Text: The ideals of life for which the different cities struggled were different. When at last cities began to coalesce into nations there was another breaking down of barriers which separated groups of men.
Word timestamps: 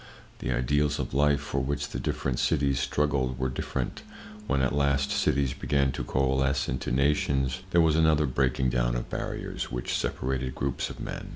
The 0.39 0.51
ideals 0.51 0.97
of 0.97 1.13
life 1.13 1.41
for 1.41 1.61
which 1.61 1.89
the 1.89 1.99
different 1.99 2.39
cities 2.39 2.79
struggled 2.79 3.37
were 3.37 3.49
different. 3.49 4.01
When 4.47 4.63
at 4.63 4.73
last 4.73 5.11
cities 5.11 5.53
began 5.53 5.91
to 5.91 6.03
coalesce 6.03 6.67
into 6.67 6.91
nations 6.91 7.59
there 7.69 7.81
was 7.81 7.95
another 7.95 8.25
breaking 8.25 8.71
down 8.71 8.95
of 8.95 9.11
barriers 9.11 9.71
which 9.71 9.95
separated 9.95 10.55
groups 10.55 10.89
of 10.89 10.99
men. 10.99 11.29